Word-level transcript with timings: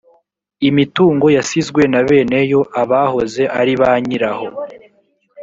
imitungo 0.69 1.25
yasizwe 1.37 1.81
na 1.91 2.01
bene 2.07 2.39
yo 2.51 2.61
abahoze 2.81 3.43
aribanyiraho. 3.59 4.47